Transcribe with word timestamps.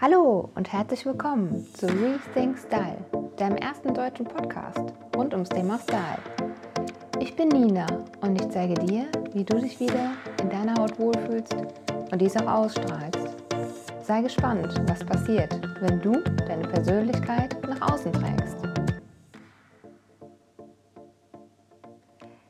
Hallo 0.00 0.50
und 0.56 0.72
herzlich 0.72 1.06
willkommen 1.06 1.68
zu 1.72 1.86
Rethink 1.86 2.58
Style, 2.58 2.98
deinem 3.36 3.56
ersten 3.58 3.94
deutschen 3.94 4.26
Podcast 4.26 4.92
rund 5.16 5.32
ums 5.32 5.48
Thema 5.48 5.78
Style. 5.78 6.18
Ich 7.20 7.36
bin 7.36 7.48
Nina 7.48 7.86
und 8.20 8.40
ich 8.40 8.50
zeige 8.50 8.74
dir, 8.74 9.06
wie 9.32 9.44
du 9.44 9.56
dich 9.60 9.78
wieder 9.78 10.10
in 10.42 10.50
deiner 10.50 10.74
Haut 10.74 10.98
wohlfühlst 10.98 11.54
und 12.10 12.20
dies 12.20 12.36
auch 12.36 12.46
ausstrahlst. 12.46 13.36
Sei 14.02 14.20
gespannt, 14.20 14.74
was 14.88 15.04
passiert, 15.04 15.60
wenn 15.80 16.00
du 16.00 16.20
deine 16.46 16.66
Persönlichkeit 16.66 17.56
nach 17.68 17.92
außen 17.92 18.12
trägst. 18.12 18.56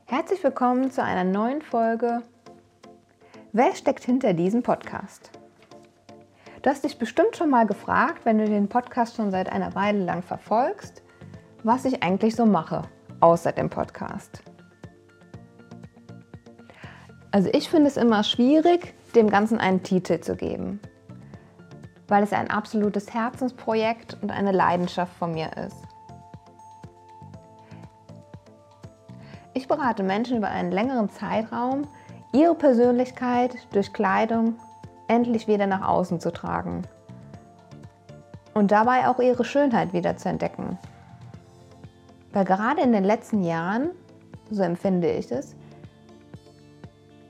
Herzlich 0.07 0.43
willkommen 0.43 0.91
zu 0.91 1.05
einer 1.05 1.25
neuen 1.25 1.61
Folge 1.61 2.23
Wer 3.53 3.75
steckt 3.77 4.03
hinter 4.03 4.33
diesem 4.33 4.63
Podcast? 4.63 5.31
Du 6.65 6.71
hast 6.71 6.83
dich 6.83 6.99
bestimmt 6.99 7.37
schon 7.37 7.51
mal 7.51 7.67
gefragt, 7.67 8.25
wenn 8.25 8.39
du 8.39 8.47
den 8.47 8.71
Podcast 8.71 9.17
schon 9.17 9.31
seit 9.31 9.53
einer 9.53 9.75
Weile 9.75 10.03
lang 10.03 10.23
verfolgst, 10.23 11.03
was 11.63 11.85
ich 11.85 12.03
eigentlich 12.03 12.35
so 12.35 12.47
mache, 12.47 12.81
außer 13.21 13.53
dem 13.53 13.69
Podcast. 13.69 14.43
Also 17.33 17.51
ich 17.53 17.69
finde 17.69 17.89
es 17.89 17.99
immer 17.99 18.25
schwierig, 18.25 18.95
dem 19.15 19.29
Ganzen 19.29 19.59
einen 19.59 19.83
Titel 19.83 20.21
zu 20.21 20.37
geben, 20.37 20.81
weil 22.09 22.23
es 22.23 22.33
ein 22.33 22.51
absolutes 22.51 23.13
Herzensprojekt 23.13 24.17
und 24.23 24.33
eine 24.33 24.53
Leidenschaft 24.53 25.13
von 25.19 25.33
mir 25.33 25.51
ist. 25.67 25.77
Ich 29.53 29.69
berate 29.69 30.03
Menschen 30.03 30.39
über 30.39 30.49
einen 30.49 30.73
längeren 30.73 31.11
Zeitraum, 31.11 31.87
ihre 32.33 32.55
Persönlichkeit 32.55 33.55
durch 33.75 33.93
Kleidung 33.93 34.57
endlich 35.09 35.49
wieder 35.49 35.67
nach 35.67 35.87
außen 35.87 36.21
zu 36.21 36.33
tragen 36.33 36.83
und 38.55 38.71
dabei 38.71 39.09
auch 39.09 39.19
ihre 39.19 39.45
Schönheit 39.45 39.93
wieder 39.93 40.17
zu 40.17 40.29
entdecken. 40.29 40.79
Weil 42.33 42.45
gerade 42.45 42.81
in 42.81 42.93
den 42.93 43.05
letzten 43.05 43.43
Jahren, 43.43 43.91
so 44.51 44.63
empfinde 44.63 45.11
ich 45.11 45.31
es, 45.31 45.55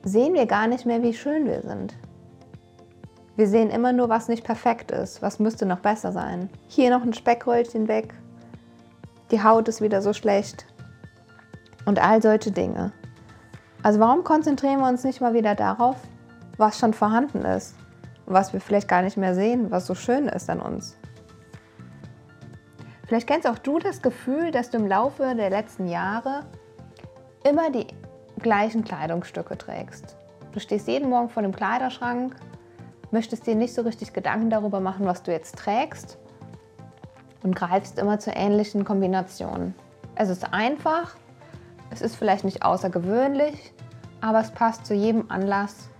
sehen 0.03 0.35
wir 0.35 0.47
gar 0.47 0.67
nicht 0.67 0.87
mehr, 0.87 1.03
wie 1.03 1.15
schön 1.15 1.47
wir 1.47 1.63
sind. 1.63 1.95
Wir 3.37 3.49
sehen 3.49 3.71
immer 3.71 3.93
nur, 3.93 4.09
was 4.09 4.29
nicht 4.29 4.45
perfekt 4.45 4.93
ist, 4.93 5.21
was 5.21 5.41
müsste 5.41 5.67
noch 5.67 5.81
besser 5.81 6.13
sein. 6.13 6.49
Hier 6.69 6.91
noch 6.91 7.03
ein 7.03 7.15
Speckröllchen 7.15 7.89
weg, 7.89 8.15
die 9.31 9.43
Haut 9.43 9.67
ist 9.69 9.81
wieder 9.81 10.03
so 10.03 10.13
schlecht 10.13 10.67
und 11.87 12.03
all 12.03 12.23
solche 12.23 12.53
Dinge. 12.53 12.93
Also 13.83 13.99
warum 13.99 14.25
konzentrieren 14.25 14.81
wir 14.81 14.89
uns 14.89 15.05
nicht 15.05 15.21
mal 15.21 15.35
wieder 15.35 15.55
darauf, 15.55 15.97
was 16.57 16.79
schon 16.79 16.95
vorhanden 16.95 17.45
ist, 17.45 17.75
was 18.27 18.53
wir 18.53 18.61
vielleicht 18.61 18.89
gar 18.89 19.03
nicht 19.03 19.17
mehr 19.17 19.35
sehen, 19.35 19.71
was 19.71 19.87
so 19.87 19.95
schön 19.95 20.29
ist 20.29 20.49
an 20.51 20.61
uns. 20.61 20.97
Vielleicht 23.07 23.27
kennst 23.27 23.47
auch 23.47 23.59
du 23.59 23.79
das 23.79 24.01
Gefühl, 24.01 24.51
dass 24.51 24.71
du 24.71 24.79
im 24.79 24.87
Laufe 24.87 25.35
der 25.35 25.51
letzten 25.51 25.89
Jahre 25.89 26.41
immer 27.49 27.71
die 27.71 27.87
gleichen 28.41 28.85
Kleidungsstücke 28.85 29.59
trägst. 29.59 30.17
Du 30.53 30.61
stehst 30.61 30.89
jeden 30.89 31.11
Morgen 31.11 31.29
vor 31.29 31.43
dem 31.43 31.55
Kleiderschrank, 31.55 32.37
möchtest 33.11 33.47
dir 33.47 33.55
nicht 33.55 33.75
so 33.75 33.83
richtig 33.83 34.13
Gedanken 34.13 34.51
darüber 34.51 34.81
machen, 34.81 35.07
was 35.07 35.23
du 35.23 35.33
jetzt 35.33 35.57
trägst 35.59 36.19
und 37.43 37.55
greifst 37.55 37.99
immer 37.99 38.19
zu 38.19 38.31
ähnlichen 38.31 38.85
Kombinationen. 38.85 39.75
Es 40.15 40.31
ist 40.31 40.53
einfach, 40.53 41.17
es 41.91 42.01
ist 42.01 42.17
vielleicht 42.17 42.45
nicht 42.45 42.65
außergewöhnlich, 42.65 43.75
aber 44.21 44.41
es 44.41 44.51
passt 44.51 44.87
zu 44.87 44.95
jedem 44.95 45.31
Anlass 45.31 45.91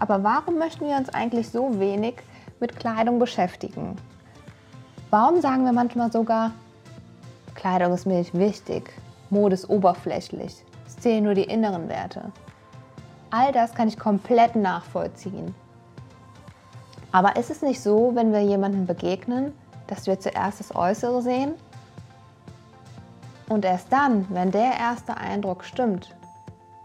Aber 0.00 0.22
warum 0.22 0.58
möchten 0.58 0.86
wir 0.86 0.96
uns 0.96 1.08
eigentlich 1.08 1.50
so 1.50 1.80
wenig 1.80 2.14
mit 2.60 2.78
Kleidung 2.78 3.18
beschäftigen? 3.18 3.96
Warum 5.10 5.40
sagen 5.40 5.64
wir 5.64 5.72
manchmal 5.72 6.12
sogar, 6.12 6.52
Kleidung 7.56 7.92
ist 7.92 8.06
mir 8.06 8.18
nicht 8.18 8.38
wichtig, 8.38 8.92
Mode 9.30 9.54
ist 9.54 9.68
oberflächlich, 9.68 10.64
es 10.86 10.96
zählen 10.98 11.24
nur 11.24 11.34
die 11.34 11.44
inneren 11.44 11.88
Werte? 11.88 12.30
All 13.30 13.50
das 13.52 13.74
kann 13.74 13.88
ich 13.88 13.98
komplett 13.98 14.54
nachvollziehen. 14.54 15.54
Aber 17.10 17.36
ist 17.36 17.50
es 17.50 17.62
nicht 17.62 17.80
so, 17.80 18.12
wenn 18.14 18.32
wir 18.32 18.42
jemandem 18.42 18.86
begegnen, 18.86 19.52
dass 19.88 20.06
wir 20.06 20.20
zuerst 20.20 20.60
das 20.60 20.76
Äußere 20.76 21.22
sehen? 21.22 21.54
Und 23.48 23.64
erst 23.64 23.92
dann, 23.92 24.26
wenn 24.28 24.52
der 24.52 24.78
erste 24.78 25.16
Eindruck 25.16 25.64
stimmt, 25.64 26.14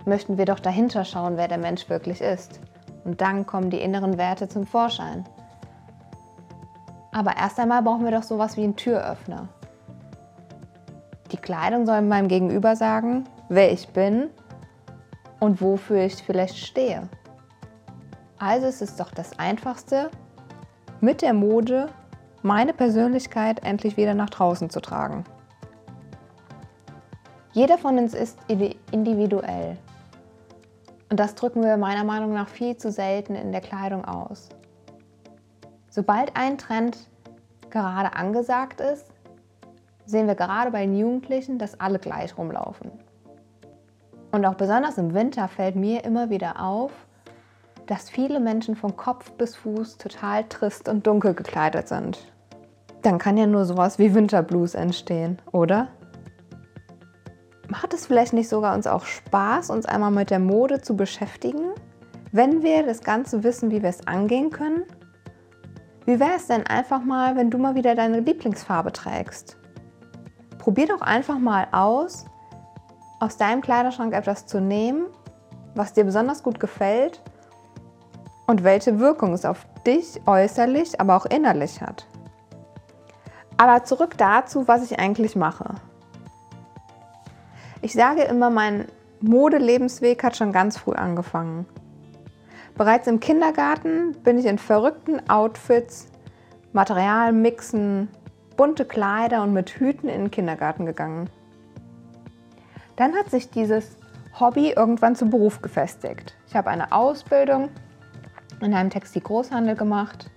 möchten 0.05 0.37
wir 0.37 0.45
doch 0.45 0.59
dahinter 0.59 1.05
schauen, 1.05 1.37
wer 1.37 1.47
der 1.47 1.57
Mensch 1.57 1.89
wirklich 1.89 2.19
ist. 2.21 2.59
Und 3.03 3.21
dann 3.21 3.45
kommen 3.45 3.69
die 3.69 3.81
inneren 3.81 4.17
Werte 4.17 4.47
zum 4.47 4.65
Vorschein. 4.65 5.25
Aber 7.11 7.37
erst 7.37 7.59
einmal 7.59 7.81
brauchen 7.83 8.05
wir 8.05 8.11
doch 8.11 8.23
sowas 8.23 8.57
wie 8.57 8.63
einen 8.63 8.75
Türöffner. 8.75 9.49
Die 11.31 11.37
Kleidung 11.37 11.85
soll 11.85 12.01
meinem 12.01 12.27
Gegenüber 12.27 12.75
sagen, 12.75 13.25
wer 13.49 13.71
ich 13.71 13.87
bin 13.89 14.29
und 15.39 15.61
wofür 15.61 16.01
ich 16.03 16.15
vielleicht 16.15 16.57
stehe. 16.57 17.09
Also 18.39 18.67
ist 18.67 18.81
es 18.81 18.95
doch 18.95 19.11
das 19.11 19.37
Einfachste, 19.39 20.09
mit 21.01 21.21
der 21.21 21.33
Mode 21.33 21.89
meine 22.41 22.73
Persönlichkeit 22.73 23.63
endlich 23.63 23.97
wieder 23.97 24.13
nach 24.13 24.29
draußen 24.29 24.69
zu 24.69 24.79
tragen. 24.79 25.23
Jeder 27.51 27.77
von 27.77 27.97
uns 27.97 28.13
ist 28.13 28.39
individuell 28.91 29.77
und 31.13 31.19
das 31.19 31.35
drücken 31.35 31.61
wir 31.61 31.77
meiner 31.77 32.03
Meinung 32.03 32.33
nach 32.33 32.47
viel 32.47 32.75
zu 32.75 32.91
selten 32.91 33.35
in 33.35 33.51
der 33.51 33.61
Kleidung 33.61 34.03
aus. 34.03 34.49
Sobald 35.87 36.35
ein 36.35 36.57
Trend 36.57 36.97
gerade 37.69 38.15
angesagt 38.15 38.81
ist, 38.81 39.11
sehen 40.07 40.25
wir 40.25 40.33
gerade 40.33 40.71
bei 40.71 40.87
den 40.87 40.97
Jugendlichen, 40.97 41.59
dass 41.59 41.79
alle 41.79 41.99
gleich 41.99 42.35
rumlaufen. 42.35 42.89
Und 44.31 44.43
auch 44.43 44.55
besonders 44.55 44.97
im 44.97 45.13
Winter 45.13 45.47
fällt 45.47 45.75
mir 45.75 46.03
immer 46.03 46.31
wieder 46.31 46.59
auf, 46.59 46.91
dass 47.85 48.09
viele 48.09 48.39
Menschen 48.39 48.75
von 48.75 48.97
Kopf 48.97 49.33
bis 49.33 49.55
Fuß 49.55 49.99
total 49.99 50.45
trist 50.45 50.89
und 50.89 51.05
dunkel 51.05 51.35
gekleidet 51.35 51.89
sind. 51.89 52.33
Dann 53.03 53.19
kann 53.19 53.37
ja 53.37 53.45
nur 53.45 53.65
sowas 53.65 53.99
wie 53.99 54.15
Winterblues 54.15 54.73
entstehen, 54.73 55.39
oder? 55.51 55.89
Macht 57.73 57.91
es 57.95 58.05
vielleicht 58.05 58.33
nicht 58.33 58.49
sogar 58.49 58.75
uns 58.75 58.85
auch 58.85 59.03
Spaß, 59.03 59.71
uns 59.71 59.87
einmal 59.87 60.11
mit 60.11 60.29
der 60.29 60.37
Mode 60.37 60.83
zu 60.83 60.95
beschäftigen, 60.95 61.71
wenn 62.31 62.61
wir 62.61 62.83
das 62.83 63.01
Ganze 63.01 63.43
wissen, 63.43 63.71
wie 63.71 63.81
wir 63.81 63.89
es 63.89 64.05
angehen 64.05 64.51
können? 64.51 64.83
Wie 66.05 66.19
wäre 66.19 66.35
es 66.35 66.45
denn 66.45 66.67
einfach 66.67 67.03
mal, 67.03 67.35
wenn 67.35 67.49
du 67.49 67.57
mal 67.57 67.73
wieder 67.73 67.95
deine 67.95 68.19
Lieblingsfarbe 68.19 68.91
trägst? 68.91 69.57
Probier 70.59 70.85
doch 70.85 71.01
einfach 71.01 71.39
mal 71.39 71.65
aus, 71.71 72.25
aus 73.19 73.37
deinem 73.37 73.61
Kleiderschrank 73.61 74.13
etwas 74.13 74.45
zu 74.45 74.61
nehmen, 74.61 75.07
was 75.73 75.93
dir 75.93 76.03
besonders 76.03 76.43
gut 76.43 76.59
gefällt 76.59 77.23
und 78.45 78.63
welche 78.63 78.99
Wirkung 78.99 79.33
es 79.33 79.45
auf 79.45 79.65
dich 79.87 80.21
äußerlich, 80.27 81.01
aber 81.01 81.15
auch 81.15 81.25
innerlich 81.25 81.81
hat. 81.81 82.05
Aber 83.57 83.83
zurück 83.83 84.15
dazu, 84.19 84.67
was 84.67 84.83
ich 84.83 84.99
eigentlich 84.99 85.35
mache. 85.35 85.73
Ich 87.83 87.91
sage 87.91 88.21
immer, 88.21 88.49
mein 88.49 88.85
Modelebensweg 89.19 90.23
hat 90.23 90.37
schon 90.37 90.53
ganz 90.53 90.77
früh 90.77 90.93
angefangen. 90.93 91.65
Bereits 92.75 93.07
im 93.07 93.19
Kindergarten 93.19 94.13
bin 94.23 94.39
ich 94.39 94.45
in 94.45 94.57
verrückten 94.57 95.29
Outfits, 95.29 96.07
Materialmixen, 96.71 98.07
bunte 98.55 98.85
Kleider 98.85 99.43
und 99.43 99.51
mit 99.51 99.71
Hüten 99.71 100.07
in 100.07 100.21
den 100.21 100.31
Kindergarten 100.31 100.85
gegangen. 100.85 101.29
Dann 102.95 103.15
hat 103.15 103.29
sich 103.29 103.49
dieses 103.49 103.97
Hobby 104.39 104.71
irgendwann 104.71 105.17
zum 105.17 105.29
Beruf 105.29 105.61
gefestigt. 105.61 106.37
Ich 106.47 106.55
habe 106.55 106.69
eine 106.69 106.93
Ausbildung 106.93 107.67
in 108.61 108.73
einem 108.73 108.91
Textilgroßhandel 108.91 109.75
gemacht. 109.75 110.31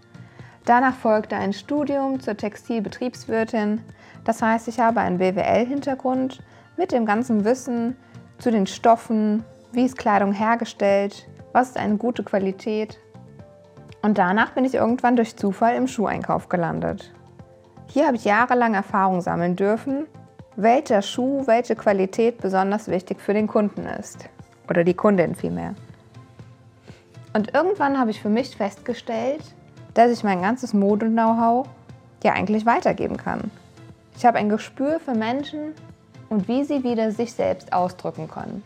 Danach 0.64 0.96
folgte 0.96 1.36
ein 1.36 1.52
Studium 1.52 2.18
zur 2.18 2.36
Textilbetriebswirtin. 2.36 3.82
Das 4.24 4.42
heißt, 4.42 4.66
ich 4.66 4.80
habe 4.80 4.98
einen 4.98 5.18
BWL-Hintergrund, 5.18 6.42
mit 6.76 6.92
dem 6.92 7.06
ganzen 7.06 7.44
Wissen 7.44 7.96
zu 8.38 8.50
den 8.50 8.66
Stoffen, 8.66 9.44
wie 9.72 9.84
ist 9.84 9.98
Kleidung 9.98 10.32
hergestellt, 10.32 11.28
was 11.52 11.68
ist 11.70 11.78
eine 11.78 11.96
gute 11.96 12.22
Qualität. 12.22 12.98
Und 14.02 14.18
danach 14.18 14.52
bin 14.52 14.64
ich 14.64 14.74
irgendwann 14.74 15.16
durch 15.16 15.36
Zufall 15.36 15.74
im 15.74 15.88
Schuheinkauf 15.88 16.48
gelandet. 16.48 17.12
Hier 17.88 18.06
habe 18.06 18.16
ich 18.16 18.24
jahrelang 18.24 18.74
Erfahrung 18.74 19.20
sammeln 19.20 19.56
dürfen, 19.56 20.06
welcher 20.56 21.02
Schuh, 21.02 21.46
welche 21.46 21.76
Qualität 21.76 22.38
besonders 22.38 22.88
wichtig 22.88 23.20
für 23.20 23.34
den 23.34 23.46
Kunden 23.46 23.86
ist. 23.86 24.28
Oder 24.68 24.84
die 24.84 24.94
Kundin 24.94 25.34
vielmehr. 25.34 25.74
Und 27.32 27.54
irgendwann 27.54 27.98
habe 27.98 28.10
ich 28.10 28.20
für 28.20 28.28
mich 28.28 28.56
festgestellt, 28.56 29.42
dass 29.94 30.10
ich 30.10 30.24
mein 30.24 30.42
ganzes 30.42 30.72
Mode-Know-how 30.72 31.66
ja 32.22 32.32
eigentlich 32.32 32.66
weitergeben 32.66 33.16
kann. 33.16 33.50
Ich 34.16 34.24
habe 34.24 34.38
ein 34.38 34.48
Gespür 34.48 34.98
für 35.00 35.14
Menschen, 35.14 35.74
und 36.28 36.48
wie 36.48 36.64
sie 36.64 36.84
wieder 36.84 37.10
sich 37.12 37.32
selbst 37.32 37.72
ausdrücken 37.72 38.28
können. 38.28 38.62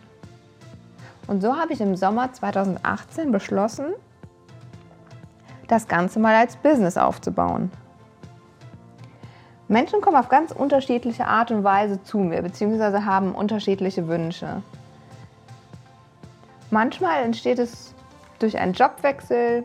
Und 1.27 1.43
so 1.43 1.57
habe 1.57 1.73
ich 1.73 1.81
im 1.81 1.97
Sommer 1.97 2.33
2018 2.33 3.31
beschlossen, 3.31 3.87
das 5.69 5.87
Ganze 5.87 6.19
mal 6.19 6.35
als 6.35 6.57
Business 6.57 6.97
aufzubauen. 6.97 7.71
Menschen 9.69 10.01
kommen 10.01 10.17
auf 10.17 10.29
ganz 10.29 10.51
unterschiedliche 10.51 11.27
Art 11.27 11.53
und 11.53 11.63
Weise 11.63 12.03
zu 12.03 12.19
mir, 12.19 12.43
beziehungsweise 12.43 13.05
haben 13.05 13.37
unterschiedliche 13.37 14.09
Wünsche. 14.09 14.63
Manchmal 16.73 17.23
entsteht 17.23 17.61
es 17.61 17.95
durch 18.41 18.59
einen 18.59 18.73
Jobwechsel, 18.73 19.65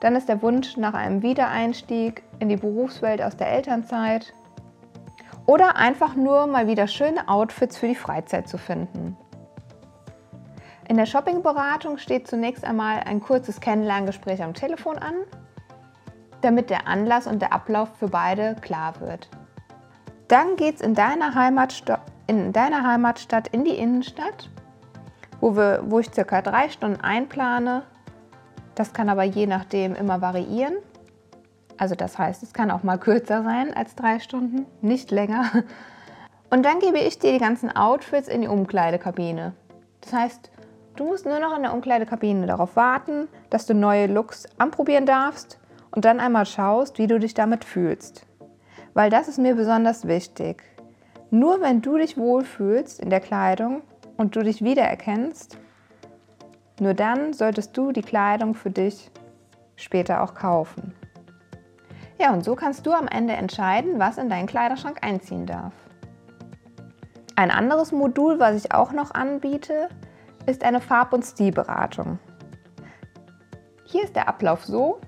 dann 0.00 0.16
ist 0.16 0.28
der 0.28 0.42
Wunsch 0.42 0.76
nach 0.76 0.94
einem 0.94 1.22
Wiedereinstieg 1.22 2.24
in 2.40 2.48
die 2.48 2.56
Berufswelt 2.56 3.22
aus 3.22 3.36
der 3.36 3.52
Elternzeit 3.52 4.34
oder 5.46 5.76
einfach 5.76 6.14
nur 6.14 6.46
mal 6.46 6.66
wieder 6.66 6.86
schöne 6.86 7.28
Outfits 7.28 7.76
für 7.76 7.88
die 7.88 7.94
Freizeit 7.94 8.48
zu 8.48 8.58
finden. 8.58 9.16
In 10.88 10.96
der 10.96 11.06
Shoppingberatung 11.06 11.98
steht 11.98 12.28
zunächst 12.28 12.64
einmal 12.64 13.00
ein 13.00 13.20
kurzes 13.20 13.60
Kennenlerngespräch 13.60 14.42
am 14.42 14.54
Telefon 14.54 14.98
an, 14.98 15.14
damit 16.42 16.68
der 16.68 16.86
Anlass 16.86 17.26
und 17.26 17.40
der 17.40 17.52
Ablauf 17.52 17.88
für 17.98 18.08
beide 18.08 18.54
klar 18.60 19.00
wird. 19.00 19.28
Dann 20.28 20.56
geht 20.56 20.76
es 20.76 20.80
in, 20.80 20.90
in 20.90 20.94
deiner 22.52 22.86
Heimatstadt 22.86 23.48
in 23.48 23.64
die 23.64 23.76
Innenstadt, 23.76 24.50
wo, 25.40 25.56
wir, 25.56 25.84
wo 25.86 26.00
ich 26.00 26.10
circa 26.12 26.42
drei 26.42 26.68
Stunden 26.68 27.00
einplane. 27.00 27.82
Das 28.74 28.92
kann 28.92 29.08
aber 29.08 29.24
je 29.24 29.46
nachdem 29.46 29.94
immer 29.94 30.20
variieren. 30.20 30.74
Also 31.76 31.94
das 31.94 32.18
heißt, 32.18 32.42
es 32.42 32.52
kann 32.52 32.70
auch 32.70 32.82
mal 32.82 32.98
kürzer 32.98 33.42
sein 33.42 33.74
als 33.74 33.94
drei 33.94 34.20
Stunden, 34.20 34.66
nicht 34.80 35.10
länger. 35.10 35.44
Und 36.50 36.64
dann 36.64 36.78
gebe 36.78 36.98
ich 36.98 37.18
dir 37.18 37.32
die 37.32 37.38
ganzen 37.38 37.74
Outfits 37.74 38.28
in 38.28 38.42
die 38.42 38.48
Umkleidekabine. 38.48 39.54
Das 40.02 40.12
heißt, 40.12 40.50
du 40.94 41.04
musst 41.04 41.26
nur 41.26 41.40
noch 41.40 41.56
in 41.56 41.62
der 41.62 41.74
Umkleidekabine 41.74 42.46
darauf 42.46 42.76
warten, 42.76 43.26
dass 43.50 43.66
du 43.66 43.74
neue 43.74 44.06
Looks 44.06 44.46
anprobieren 44.58 45.06
darfst 45.06 45.58
und 45.90 46.04
dann 46.04 46.20
einmal 46.20 46.46
schaust, 46.46 46.98
wie 46.98 47.08
du 47.08 47.18
dich 47.18 47.34
damit 47.34 47.64
fühlst 47.64 48.26
weil 48.94 49.10
das 49.10 49.28
ist 49.28 49.38
mir 49.38 49.54
besonders 49.54 50.06
wichtig. 50.06 50.62
Nur 51.30 51.60
wenn 51.60 51.82
du 51.82 51.98
dich 51.98 52.16
wohlfühlst 52.16 53.00
in 53.00 53.10
der 53.10 53.20
Kleidung 53.20 53.82
und 54.16 54.36
du 54.36 54.42
dich 54.42 54.62
wiedererkennst, 54.62 55.58
nur 56.80 56.94
dann 56.94 57.32
solltest 57.32 57.76
du 57.76 57.92
die 57.92 58.02
Kleidung 58.02 58.54
für 58.54 58.70
dich 58.70 59.10
später 59.76 60.22
auch 60.22 60.34
kaufen. 60.34 60.94
Ja, 62.18 62.32
und 62.32 62.44
so 62.44 62.54
kannst 62.54 62.86
du 62.86 62.92
am 62.92 63.08
Ende 63.08 63.34
entscheiden, 63.34 63.98
was 63.98 64.18
in 64.18 64.28
deinen 64.28 64.46
Kleiderschrank 64.46 64.98
einziehen 65.02 65.46
darf. 65.46 65.72
Ein 67.36 67.50
anderes 67.50 67.90
Modul, 67.90 68.38
was 68.38 68.54
ich 68.54 68.72
auch 68.72 68.92
noch 68.92 69.10
anbiete, 69.12 69.88
ist 70.46 70.62
eine 70.62 70.80
Farb- 70.80 71.12
und 71.12 71.24
Stilberatung. 71.24 72.18
Hier 73.84 74.04
ist 74.04 74.14
der 74.14 74.28
Ablauf 74.28 74.64
so, 74.64 75.00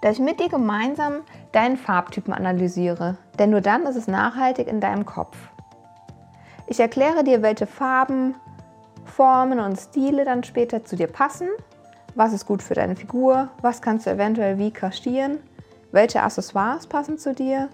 dass 0.00 0.14
ich 0.14 0.20
mit 0.20 0.40
dir 0.40 0.48
gemeinsam 0.48 1.22
deinen 1.52 1.76
Farbtypen 1.76 2.32
analysiere, 2.32 3.18
denn 3.38 3.50
nur 3.50 3.60
dann 3.60 3.82
ist 3.82 3.96
es 3.96 4.06
nachhaltig 4.06 4.68
in 4.68 4.80
deinem 4.80 5.04
Kopf. 5.04 5.36
Ich 6.66 6.78
erkläre 6.78 7.24
dir, 7.24 7.42
welche 7.42 7.66
Farben, 7.66 8.36
Formen 9.04 9.58
und 9.58 9.76
Stile 9.76 10.24
dann 10.24 10.44
später 10.44 10.84
zu 10.84 10.94
dir 10.94 11.08
passen, 11.08 11.48
was 12.20 12.34
ist 12.34 12.44
gut 12.44 12.62
für 12.62 12.74
deine 12.74 12.96
Figur, 12.96 13.48
was 13.62 13.80
kannst 13.80 14.04
du 14.04 14.10
eventuell 14.10 14.58
wie 14.58 14.70
kaschieren, 14.70 15.38
welche 15.90 16.22
Accessoires 16.22 16.86
passen 16.86 17.16
zu 17.16 17.32
dir. 17.32 17.70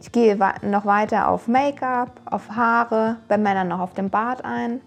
Ich 0.00 0.12
gehe 0.12 0.38
noch 0.62 0.86
weiter 0.86 1.26
auf 1.26 1.48
Make-up, 1.48 2.20
auf 2.26 2.48
Haare, 2.50 3.16
bei 3.26 3.36
Männern 3.36 3.66
noch 3.66 3.80
auf 3.80 3.92
den 3.92 4.08
Bart 4.08 4.44
ein 4.44 4.80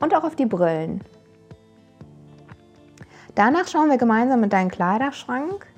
und 0.00 0.12
auch 0.12 0.24
auf 0.24 0.34
die 0.34 0.44
Brillen. 0.44 1.02
Danach 3.36 3.68
schauen 3.68 3.90
wir 3.90 3.96
gemeinsam 3.96 4.42
in 4.42 4.50
deinen 4.50 4.70
Kleiderschrank 4.70 5.68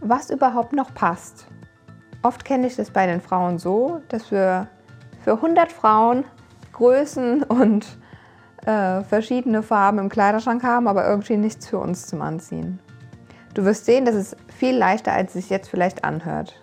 was 0.00 0.28
überhaupt 0.28 0.72
noch 0.72 0.92
passt. 0.92 1.46
Oft 2.22 2.44
kenne 2.44 2.66
ich 2.66 2.74
das 2.74 2.90
bei 2.90 3.06
den 3.06 3.20
Frauen 3.20 3.58
so, 3.58 4.02
dass 4.08 4.32
wir 4.32 4.66
für 5.22 5.34
100 5.34 5.70
Frauen 5.70 6.24
Größen 6.72 7.44
und 7.44 7.86
äh, 8.66 9.02
verschiedene 9.02 9.62
Farben 9.62 9.98
im 9.98 10.08
Kleiderschrank 10.08 10.62
haben, 10.62 10.88
aber 10.88 11.06
irgendwie 11.06 11.36
nichts 11.36 11.68
für 11.68 11.78
uns 11.78 12.06
zum 12.06 12.22
Anziehen. 12.22 12.80
Du 13.54 13.64
wirst 13.64 13.84
sehen, 13.84 14.04
das 14.04 14.14
ist 14.14 14.36
viel 14.58 14.76
leichter, 14.76 15.12
als 15.12 15.34
es 15.34 15.42
sich 15.42 15.50
jetzt 15.50 15.68
vielleicht 15.68 16.04
anhört. 16.04 16.60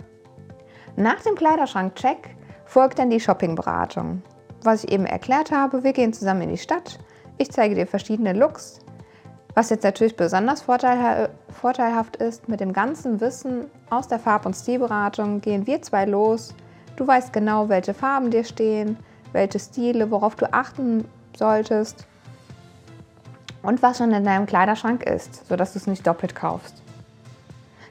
Nach 0.96 1.22
dem 1.22 1.36
Kleiderschrank-Check 1.36 2.36
folgt 2.66 3.00
dann 3.00 3.10
die 3.10 3.20
Shoppingberatung. 3.20 4.22
Was 4.64 4.84
ich 4.84 4.92
eben 4.92 5.06
erklärt 5.06 5.52
habe, 5.52 5.84
wir 5.84 5.94
gehen 5.94 6.14
zusammen 6.14 6.42
in 6.42 6.50
die 6.50 6.58
Stadt. 6.58 7.00
Ich 7.38 7.52
zeige 7.52 7.76
dir 7.76 7.88
verschiedene 7.88 8.34
Looks, 8.34 8.80
was 9.54 9.70
jetzt 9.70 9.84
natürlich 9.84 10.16
besonders 10.16 10.62
vorteilhaft 10.62 12.16
ist, 12.18 12.48
mit 12.48 12.62
dem 12.62 12.72
ganzen 12.72 13.20
Wissen 13.20 13.66
aus 13.90 14.08
der 14.08 14.20
Farb- 14.20 14.46
und 14.46 14.56
Stilberatung 14.56 15.42
gehen 15.42 15.68
wir 15.68 15.82
zwei 15.82 16.06
los. 16.06 16.54
Du 16.96 17.06
weißt 17.06 17.34
genau, 17.34 17.68
welche 17.68 17.94
Farben 17.94 18.32
dir 18.32 18.46
stehen, 18.46 18.98
welche 19.34 19.60
Stile, 19.60 20.10
worauf 20.10 20.36
du 20.36 20.52
achten 20.54 21.06
solltest 21.38 22.06
und 23.64 23.82
was 23.82 23.98
schon 23.98 24.12
in 24.12 24.24
deinem 24.24 24.46
Kleiderschrank 24.46 25.04
ist, 25.04 25.48
sodass 25.48 25.74
du 25.74 25.80
es 25.80 25.88
nicht 25.88 26.06
doppelt 26.06 26.36
kaufst. 26.36 26.82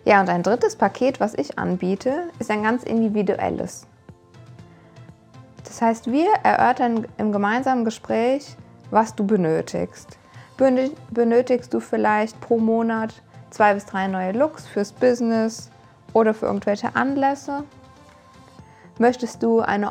Ja, 0.05 0.21
und 0.21 0.29
ein 0.29 0.43
drittes 0.43 0.77
Paket, 0.77 1.21
was 1.21 1.35
ich 1.35 1.59
anbiete, 1.59 2.31
ist 2.39 2.51
ein 2.51 2.63
ganz 2.63 2.83
individuelles. 2.83 3.87
Das 5.65 5.83
heißt, 5.83 6.11
wir 6.11 6.29
erörtern 6.43 7.07
im 7.19 7.33
gemeinsamen 7.33 7.85
Gespräch, 7.85 8.57
was 8.91 9.15
du 9.15 9.27
benötigst 9.27 10.21
benötigst 11.11 11.73
du 11.73 11.81
vielleicht 11.81 12.41
pro 12.41 12.59
Monat 12.59 13.23
zwei 13.51 13.75
bis 13.75 13.87
drei 13.87 14.07
neue 14.09 14.33
Looks 14.33 14.67
fürs 14.67 14.93
Business 14.93 15.71
oder 16.13 16.35
für 16.35 16.47
irgendwelche 16.47 16.95
Anlässe? 16.95 17.65
Möchtest 18.99 19.43
du 19.43 19.61
eine 19.61 19.91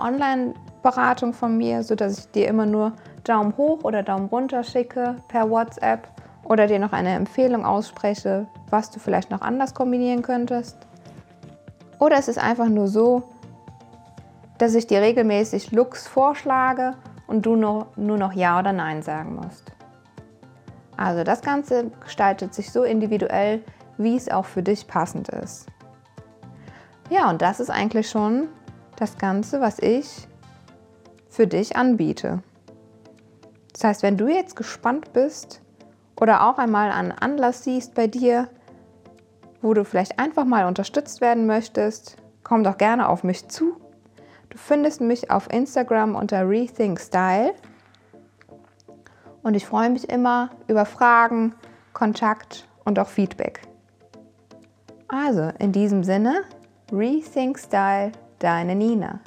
Online-Beratung 0.79 1.33
von 1.33 1.57
mir, 1.57 1.83
sodass 1.83 2.19
ich 2.19 2.31
dir 2.31 2.47
immer 2.47 2.65
nur 2.65 2.93
Daumen 3.23 3.55
hoch 3.57 3.83
oder 3.83 4.03
Daumen 4.03 4.27
runter 4.27 4.63
schicke 4.63 5.17
per 5.27 5.49
WhatsApp 5.49 6.07
oder 6.43 6.67
dir 6.67 6.79
noch 6.79 6.93
eine 6.93 7.13
Empfehlung 7.13 7.65
ausspreche, 7.65 8.47
was 8.69 8.89
du 8.89 8.99
vielleicht 8.99 9.29
noch 9.29 9.41
anders 9.41 9.73
kombinieren 9.73 10.21
könntest? 10.21 10.77
Oder 11.99 12.17
ist 12.17 12.29
es 12.29 12.37
einfach 12.37 12.69
nur 12.69 12.87
so, 12.87 13.23
dass 14.57 14.73
ich 14.73 14.87
dir 14.87 15.01
regelmäßig 15.01 15.71
Looks 15.71 16.07
vorschlage 16.07 16.95
und 17.27 17.45
du 17.45 17.55
nur, 17.55 17.87
nur 17.95 18.17
noch 18.17 18.33
Ja 18.33 18.59
oder 18.59 18.71
Nein 18.71 19.01
sagen 19.01 19.35
musst? 19.35 19.71
Also 20.95 21.23
das 21.23 21.41
Ganze 21.41 21.91
gestaltet 22.03 22.53
sich 22.53 22.71
so 22.71 22.83
individuell, 22.83 23.61
wie 23.97 24.15
es 24.15 24.29
auch 24.29 24.45
für 24.45 24.63
dich 24.63 24.87
passend 24.87 25.29
ist. 25.29 25.67
Ja, 27.09 27.29
und 27.29 27.41
das 27.41 27.59
ist 27.59 27.69
eigentlich 27.69 28.09
schon 28.09 28.47
das 28.97 29.17
Ganze, 29.17 29.61
was 29.61 29.79
ich 29.79 30.28
für 31.29 31.47
dich 31.47 31.75
anbiete. 31.75 32.41
Das 33.73 33.83
heißt, 33.83 34.03
wenn 34.03 34.17
du 34.17 34.27
jetzt 34.27 34.55
gespannt 34.55 35.13
bist 35.13 35.61
oder 36.19 36.49
auch 36.49 36.57
einmal 36.57 36.91
einen 36.91 37.11
Anlass 37.11 37.63
siehst 37.63 37.95
bei 37.95 38.07
dir, 38.07 38.49
wo 39.61 39.73
du 39.73 39.85
vielleicht 39.85 40.19
einfach 40.19 40.45
mal 40.45 40.65
unterstützt 40.65 41.21
werden 41.21 41.45
möchtest, 41.45 42.17
komm 42.43 42.63
doch 42.63 42.77
gerne 42.77 43.07
auf 43.07 43.23
mich 43.23 43.47
zu. 43.47 43.77
Du 44.49 44.57
findest 44.57 45.01
mich 45.01 45.31
auf 45.31 45.51
Instagram 45.51 46.15
unter 46.15 46.49
Rethink 46.49 46.99
Style 46.99 47.53
und 49.43 49.53
ich 49.53 49.65
freue 49.65 49.89
mich 49.89 50.09
immer 50.09 50.49
über 50.67 50.85
Fragen, 50.85 51.53
Kontakt 51.93 52.67
und 52.83 52.99
auch 52.99 53.07
Feedback. 53.07 53.61
Also 55.07 55.51
in 55.59 55.71
diesem 55.71 56.03
Sinne, 56.03 56.43
Rethink 56.91 57.59
Style, 57.59 58.11
deine 58.39 58.75
Nina. 58.75 59.19